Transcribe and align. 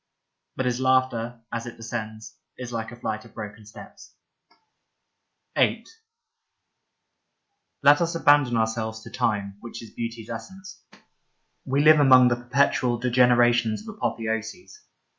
But 0.55 0.65
his 0.65 0.79
laughter 0.79 1.41
as 1.51 1.67
it 1.67 1.77
descends 1.77 2.33
is 2.57 2.73
like 2.73 2.91
a 2.91 2.95
flight 2.95 3.23
of 3.23 3.35
broken 3.35 3.67
steps. 3.67 4.15
Beauty 5.53 5.75
53 5.75 5.75
VIII 5.75 5.85
LET 7.83 8.01
us 8.01 8.15
abandon 8.15 8.57
ourselves 8.57 9.01
to 9.03 9.11
Time, 9.11 9.57
which 9.59 9.83
is 9.83 9.91
beauty's 9.93 10.27
essence. 10.31 10.81
We 11.65 11.81
live 11.83 11.99
among 11.99 12.29
the 12.29 12.35
perpetual 12.35 12.97
degenerations 12.97 13.87
of 13.87 13.95
apotheoses. 13.97 14.75